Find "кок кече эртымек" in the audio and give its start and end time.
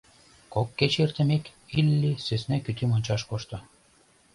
0.53-1.43